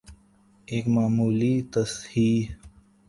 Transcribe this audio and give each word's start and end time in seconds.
ایک 0.65 0.85
معمولی 0.87 1.53
تصحیح۔ 1.73 2.45